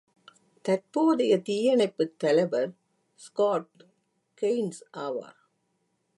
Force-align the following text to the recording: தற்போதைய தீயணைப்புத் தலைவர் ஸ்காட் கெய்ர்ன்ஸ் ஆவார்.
தற்போதைய 0.61 1.37
தீயணைப்புத் 1.37 2.17
தலைவர் 2.17 2.71
ஸ்காட் 3.15 3.83
கெய்ர்ன்ஸ் 4.41 4.81
ஆவார். 4.97 5.39